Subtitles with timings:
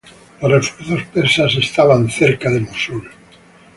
[0.41, 3.07] Los refuerzos persas estaban cerca de Mosul.